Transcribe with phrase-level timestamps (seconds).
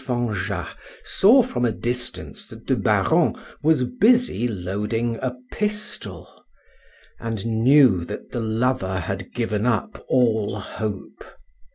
[0.03, 6.43] Fanjat saw from a distance that the Baron was busy loading a pistol,
[7.19, 11.23] and knew that the lover had given up all hope.